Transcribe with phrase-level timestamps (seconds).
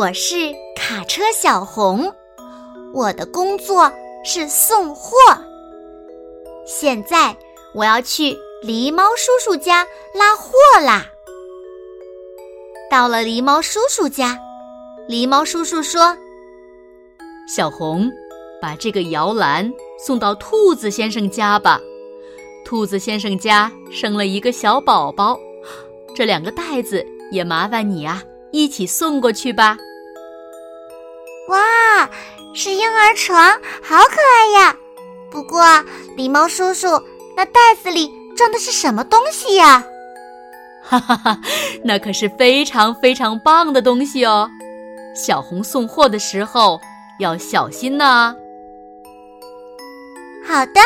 [0.00, 2.10] 我是卡车小红，
[2.94, 3.92] 我的工作
[4.24, 5.12] 是送货。
[6.64, 7.36] 现在
[7.74, 11.04] 我要去狸猫叔叔家拉货啦。
[12.90, 14.38] 到了狸猫叔叔家，
[15.06, 16.16] 狸猫叔叔说
[17.46, 18.10] ：“小红，
[18.58, 19.70] 把这个摇篮
[20.02, 21.78] 送到兔子先生家吧。
[22.64, 25.38] 兔子先生家生了一个小宝宝，
[26.16, 29.78] 这两个袋子也麻烦你啊。”一起送过去吧！
[31.50, 32.08] 哇，
[32.54, 34.76] 是婴儿床，好可爱呀！
[35.32, 35.60] 不过，
[36.16, 36.86] 狸猫叔叔，
[37.36, 39.84] 那袋子里装的是什么东西呀？
[40.82, 41.40] 哈哈哈，
[41.84, 44.48] 那可是非常非常棒的东西哦！
[45.14, 46.80] 小红送货的时候
[47.18, 48.34] 要小心呢。
[50.46, 50.80] 好的，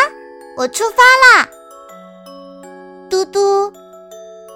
[0.56, 1.02] 我出发
[1.38, 1.48] 啦！
[3.10, 3.70] 嘟嘟，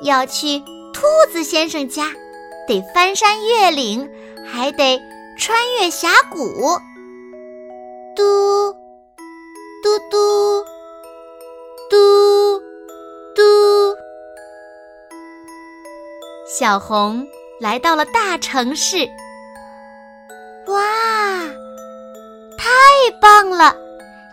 [0.02, 0.58] 要去
[0.92, 2.10] 兔子先生家。
[2.66, 4.10] 得翻山越岭，
[4.46, 5.00] 还得
[5.38, 6.78] 穿越峡谷。
[8.16, 8.72] 嘟
[9.82, 10.64] 嘟嘟
[11.88, 12.58] 嘟
[13.34, 13.96] 嘟，
[16.46, 17.24] 小红
[17.60, 19.08] 来到了大城市。
[20.66, 20.82] 哇，
[22.58, 22.68] 太
[23.22, 23.76] 棒了！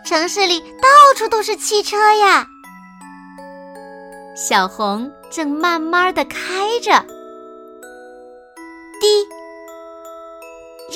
[0.04, 2.46] 城市里到处都是汽车呀。
[4.36, 6.92] 小红正慢慢的开着。
[9.00, 9.35] 滴！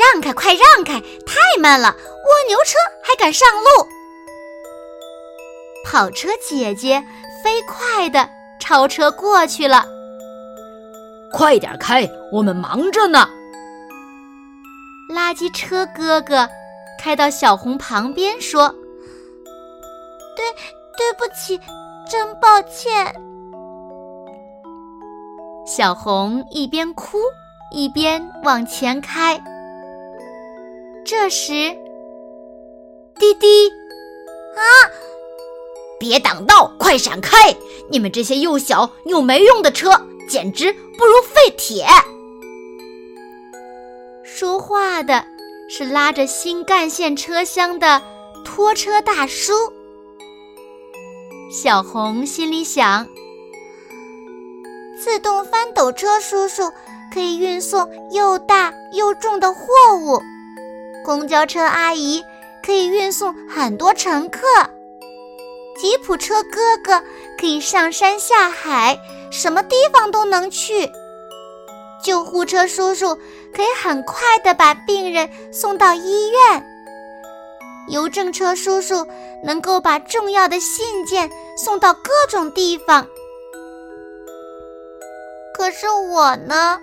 [0.00, 1.00] 让开，快让开！
[1.00, 3.86] 太慢了，蜗牛车还敢上路。
[5.84, 7.04] 跑车姐姐
[7.44, 8.28] 飞快的
[8.60, 9.84] 超车过去了。
[11.32, 13.28] 快点开，我们忙着呢。
[15.14, 16.48] 垃圾车哥哥
[16.98, 18.68] 开到小红旁边说
[20.36, 20.44] ：“对，
[20.96, 21.60] 对不起，
[22.08, 23.14] 真抱歉。”
[25.66, 27.18] 小红一边哭。
[27.72, 29.40] 一边往前开，
[31.10, 31.52] 这时，
[33.18, 33.68] 滴滴，
[34.54, 34.62] 啊！
[35.98, 37.52] 别挡道，快闪开！
[37.88, 39.90] 你们这些又小又没用的车，
[40.28, 41.84] 简直不如废铁。
[44.22, 45.24] 说话的
[45.68, 48.00] 是拉着新干线车厢的
[48.44, 49.52] 拖车大叔。
[51.50, 53.04] 小红心里想：
[54.96, 56.70] 自动翻斗车叔叔。
[57.12, 59.64] 可以运送又大又重的货
[60.00, 60.22] 物，
[61.04, 62.22] 公交车阿姨
[62.64, 64.46] 可以运送很多乘客，
[65.78, 67.02] 吉普车哥哥
[67.38, 68.98] 可以上山下海，
[69.30, 70.90] 什么地方都能去。
[72.02, 73.14] 救护车叔叔
[73.54, 76.64] 可以很快的把病人送到医院，
[77.88, 79.06] 邮政车叔叔
[79.42, 83.06] 能够把重要的信件送到各种地方。
[85.54, 86.80] 可是我呢，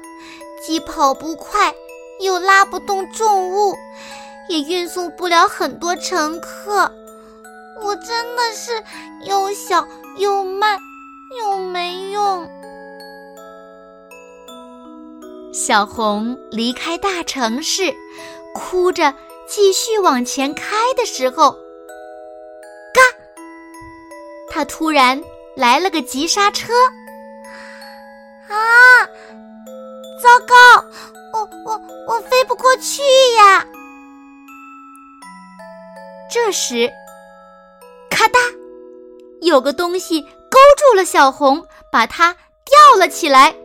[0.64, 1.74] 既跑不快，
[2.20, 3.76] 又拉不动重物，
[4.50, 6.92] 也运送不了很多乘客。
[7.82, 8.84] 我真的是
[9.24, 9.88] 又小
[10.18, 10.80] 又慢
[11.40, 12.50] 又没用。
[15.54, 17.94] 小红离开大城市，
[18.54, 19.14] 哭着
[19.48, 21.52] 继续往前开的时候，
[22.94, 23.02] 嘎！
[24.50, 25.22] 他突然
[25.56, 26.74] 来了个急刹车。
[28.50, 28.56] 啊！
[30.24, 30.86] 糟糕，
[31.34, 33.02] 我我我飞不过去
[33.38, 33.66] 呀！
[36.40, 36.94] 这时，
[38.12, 38.38] 咔嗒，
[39.42, 42.32] 有个东西勾住了小红，把它
[42.64, 43.56] 吊了起来。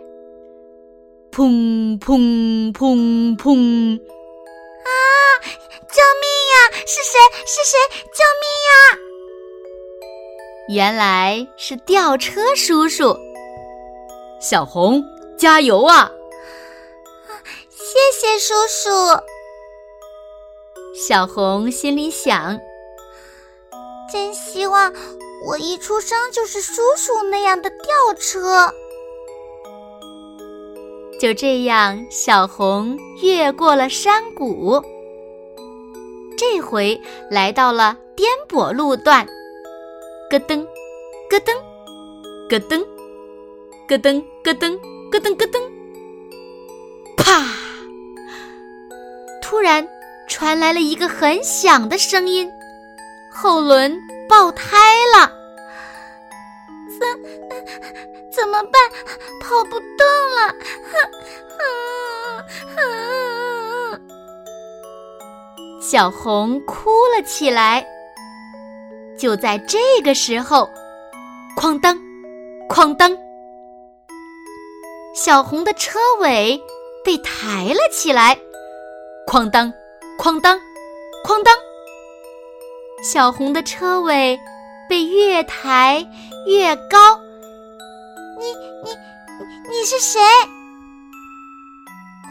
[1.30, 4.00] 砰砰砰砰！
[4.84, 4.90] 啊！
[5.44, 6.56] 救命呀！
[6.86, 7.20] 是谁？
[7.46, 7.78] 是谁？
[8.06, 8.72] 救命呀！
[10.70, 13.14] 原来是吊车叔叔。
[14.40, 15.04] 小红，
[15.38, 16.10] 加油啊！
[17.68, 18.88] 谢谢叔叔。
[20.94, 22.60] 小红心里想：
[24.12, 24.92] 真希望
[25.46, 28.72] 我一出生就是叔叔那样的吊车。
[31.18, 34.82] 就这样，小红越过了山谷，
[36.36, 37.00] 这回
[37.30, 39.26] 来到了颠簸路段，
[40.30, 40.66] 咯噔，
[41.30, 41.54] 咯噔。
[42.50, 42.84] 咯噔，
[43.88, 44.78] 咯噔咯噔
[45.10, 45.62] 咯噔咯噔，
[47.16, 47.46] 啪！
[49.40, 49.88] 突然
[50.42, 52.50] 传来了一个很响的声音，
[53.32, 53.96] 后轮
[54.28, 54.76] 爆胎
[55.16, 55.30] 了。
[56.98, 57.06] 怎
[58.28, 58.72] 怎么办？
[59.40, 60.04] 跑不动
[60.34, 60.52] 了！
[65.80, 67.86] 小红哭了起来。
[69.16, 70.68] 就在这个时候，
[71.56, 71.96] 哐当，
[72.68, 73.16] 哐当，
[75.14, 76.60] 小红的车尾
[77.04, 78.36] 被抬了起来。
[79.28, 79.72] 哐当，
[80.19, 80.56] 哐当，
[81.25, 81.55] 哐当，
[83.03, 84.38] 小红的车尾
[84.88, 86.06] 被越抬
[86.47, 87.19] 越高。
[88.38, 88.47] 你
[88.85, 88.91] 你
[89.69, 90.20] 你是谁？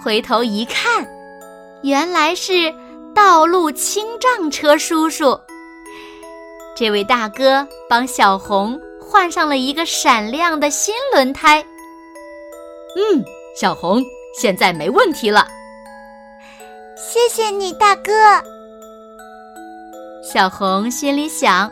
[0.04, 1.08] 回头一看，
[1.84, 2.74] 原来是
[3.14, 5.40] 道路清障车叔叔。
[6.76, 11.64] 这位大哥帮小红换上了一个闪亮的新轮胎。
[12.96, 13.24] 嗯，
[13.56, 14.02] 小红
[14.36, 15.48] 现在没问题了。
[17.04, 18.12] 谢谢你，大哥。
[20.24, 21.70] 小红心里想：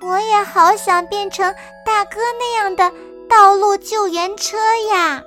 [0.00, 2.90] 我也好想变成大哥那样的
[3.28, 4.56] 道路救援车
[4.90, 5.22] 呀！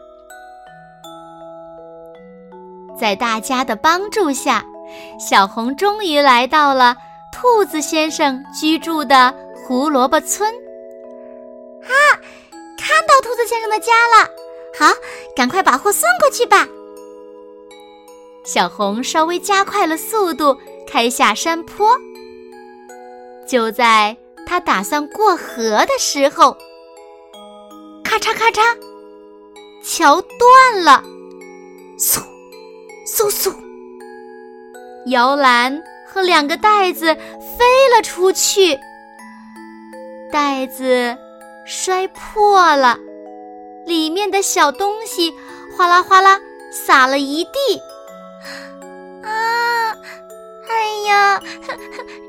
[3.00, 4.66] 在大家的帮助下，
[5.20, 6.98] 小红终于来到了。
[7.32, 10.52] 兔子先生居住的胡萝卜村，
[11.84, 11.94] 啊，
[12.76, 14.28] 看到兔子先生的家了！
[14.78, 14.92] 好，
[15.36, 16.68] 赶快把货送过去吧。
[18.44, 20.58] 小红稍微加快了速度，
[20.88, 21.98] 开下山坡。
[23.48, 24.16] 就在
[24.46, 26.56] 他打算过河的时候，
[28.04, 28.62] 咔嚓咔嚓，
[29.84, 31.04] 桥断了，
[31.98, 32.22] 嗖，
[33.08, 33.54] 嗖嗖，
[35.08, 35.82] 摇篮。
[36.12, 38.76] 和两个袋子飞了出去，
[40.32, 41.16] 袋子
[41.68, 42.98] 摔破了，
[43.86, 45.32] 里面的小东西
[45.78, 46.40] 哗啦哗啦
[46.72, 47.80] 洒了一地。
[50.80, 51.42] 哎呀，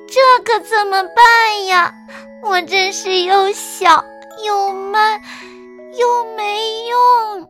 [0.08, 1.94] 这可怎么办呀？
[2.42, 4.04] 我真是又小
[4.44, 5.20] 又慢
[5.92, 7.48] 又没用。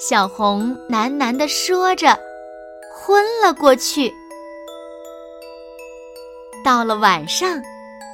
[0.00, 2.18] 小红喃喃地说着。
[2.92, 4.12] 昏了过去。
[6.64, 7.60] 到了晚上，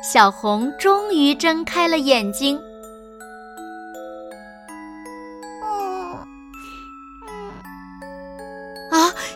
[0.03, 2.59] 小红终于睁开了眼睛。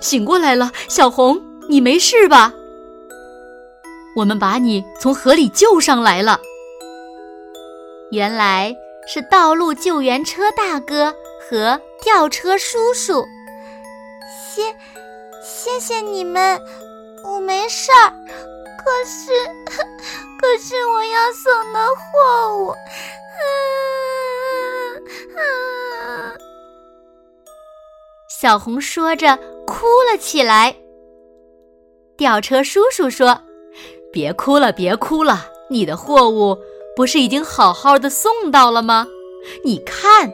[0.00, 2.52] 醒过来了，小红，你没事吧？
[4.16, 6.40] 我们把你从河里救上来了。
[8.10, 8.74] 原来
[9.06, 11.14] 是道路救援车大哥
[11.48, 13.24] 和吊车叔叔。
[14.52, 14.74] 谢。
[15.42, 16.60] 谢谢你们，
[17.24, 18.12] 我没事儿。
[18.12, 19.30] 可是，
[20.38, 22.74] 可是我要送的货物……
[28.40, 30.74] 小红说着哭了起来。
[32.16, 33.38] 吊车叔叔说
[34.10, 36.56] ：“别哭了，别哭了，你的货物
[36.96, 39.06] 不是已经好好的送到了吗？
[39.62, 40.32] 你看，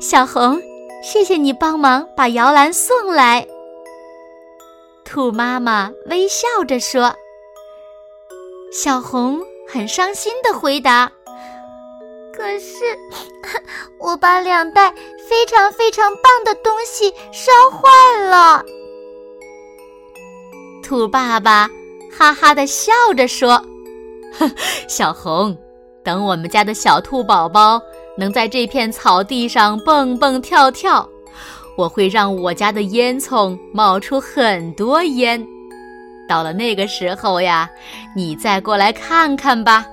[0.00, 0.56] 小红。”
[1.02, 3.44] 谢谢你帮忙把摇篮送来。
[5.04, 7.12] 兔妈妈微笑着说。
[8.72, 11.10] 小红很伤心的回答
[12.42, 12.98] ：“可是
[14.00, 14.92] 我把两袋
[15.28, 17.88] 非常非常棒的东西烧坏
[18.28, 18.60] 了。”
[20.82, 21.70] 兔爸爸
[22.10, 23.64] 哈哈的笑着说
[24.90, 25.56] ：“小红，
[26.02, 27.80] 等我们家的小兔宝宝。”
[28.18, 31.08] 能在这片草地上蹦蹦跳跳，
[31.78, 35.42] 我会让我家的烟囱冒出很多烟。
[36.28, 37.70] 到了那个时候呀，
[38.14, 39.86] 你再过来看看吧。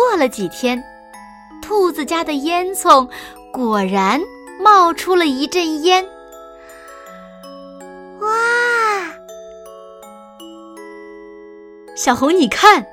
[0.00, 0.82] 过了几天，
[1.60, 3.06] 兔子家的烟囱
[3.52, 4.18] 果然
[4.58, 6.02] 冒出了一阵烟。
[8.20, 8.28] 哇！
[11.94, 12.86] 小红，你看。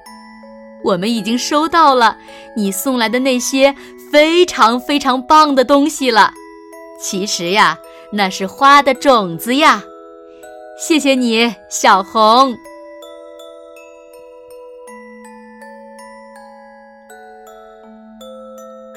[0.83, 2.17] 我们已经收到了
[2.57, 3.73] 你送来的那些
[4.11, 6.33] 非常非常棒的东西了。
[7.01, 7.77] 其实呀，
[8.11, 9.81] 那是花的种子呀。
[10.77, 12.53] 谢谢你，小红。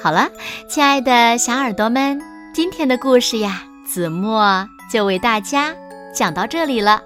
[0.02, 0.30] 好了，
[0.66, 2.18] 亲爱的小耳朵们，
[2.54, 5.76] 今天的故事呀，子墨就为大家
[6.14, 7.02] 讲到这里了。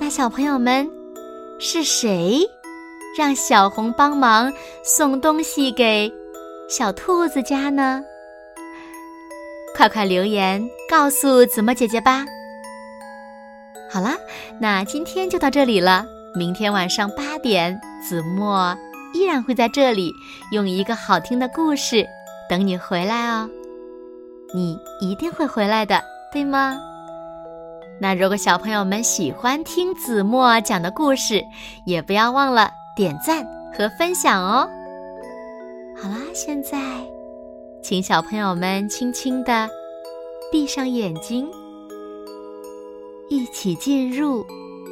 [0.00, 0.88] 那小朋友们，
[1.60, 2.40] 是谁？
[3.14, 4.50] 让小红帮忙
[4.82, 6.10] 送东西给
[6.66, 8.02] 小兔子家呢？
[9.76, 12.24] 快快留言告诉子墨姐姐吧。
[13.90, 14.16] 好啦，
[14.58, 18.74] 那今天就到这里了，明天晚上八点，子墨
[19.14, 20.12] 依然会在这里，
[20.52, 22.06] 用一个好听的故事
[22.48, 23.48] 等你回来哦。
[24.54, 26.02] 你一定会回来的，
[26.32, 26.78] 对吗？
[28.00, 31.42] 那如果小朋友们喜欢听子墨讲的故事，
[31.86, 34.68] 也不要忘了点赞和分享哦。
[35.96, 36.78] 好啦，现在，
[37.82, 39.68] 请小朋友们轻轻地
[40.50, 41.48] 闭上眼睛，
[43.28, 44.44] 一起进入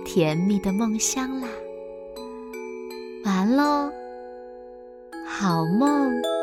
[0.04, 1.48] 甜蜜的梦乡啦。
[3.24, 3.90] 完喽，
[5.30, 6.39] 好梦。